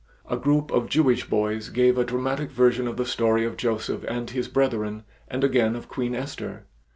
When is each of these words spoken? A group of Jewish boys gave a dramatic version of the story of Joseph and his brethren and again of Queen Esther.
A 0.27 0.35
group 0.35 0.71
of 0.71 0.89
Jewish 0.89 1.29
boys 1.29 1.69
gave 1.69 1.95
a 1.95 2.03
dramatic 2.03 2.49
version 2.49 2.87
of 2.87 2.97
the 2.97 3.05
story 3.05 3.45
of 3.45 3.55
Joseph 3.55 4.03
and 4.07 4.31
his 4.31 4.47
brethren 4.47 5.03
and 5.27 5.43
again 5.43 5.75
of 5.75 5.89
Queen 5.89 6.15
Esther. 6.15 6.65